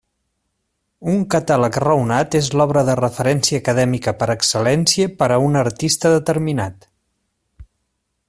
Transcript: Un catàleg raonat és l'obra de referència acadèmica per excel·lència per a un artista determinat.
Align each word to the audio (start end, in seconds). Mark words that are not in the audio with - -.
Un 1.15 1.19
catàleg 1.33 1.75
raonat 1.83 2.37
és 2.39 2.49
l'obra 2.61 2.83
de 2.87 2.95
referència 3.01 3.61
acadèmica 3.63 4.15
per 4.23 4.29
excel·lència 4.37 5.11
per 5.21 5.31
a 5.35 5.39
un 5.49 5.61
artista 5.63 6.15
determinat. 6.17 6.91